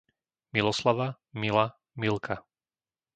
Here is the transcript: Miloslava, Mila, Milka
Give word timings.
Miloslava, 0.57 1.05
Mila, 1.43 1.65
Milka 1.95 2.39